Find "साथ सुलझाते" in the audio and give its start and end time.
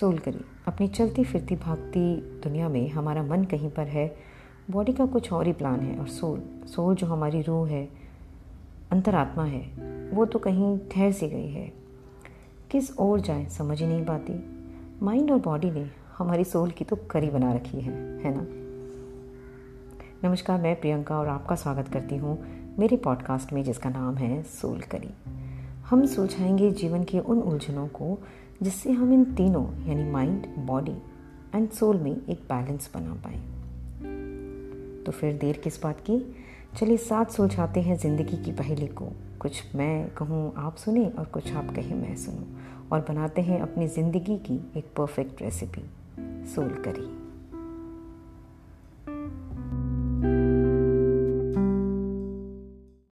36.96-37.80